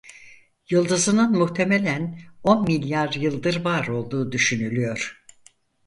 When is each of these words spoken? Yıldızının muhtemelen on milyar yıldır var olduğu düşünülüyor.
Yıldızının 0.69 1.31
muhtemelen 1.31 2.19
on 2.43 2.63
milyar 2.65 3.13
yıldır 3.13 3.65
var 3.65 3.87
olduğu 3.87 4.31
düşünülüyor. 4.31 5.23